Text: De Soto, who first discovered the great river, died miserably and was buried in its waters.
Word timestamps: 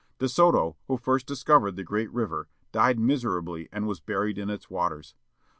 De 0.17 0.27
Soto, 0.27 0.77
who 0.87 0.97
first 0.97 1.27
discovered 1.27 1.75
the 1.75 1.83
great 1.83 2.11
river, 2.11 2.49
died 2.71 2.97
miserably 2.97 3.69
and 3.71 3.85
was 3.85 3.99
buried 3.99 4.39
in 4.39 4.49
its 4.49 4.67
waters. 4.67 5.13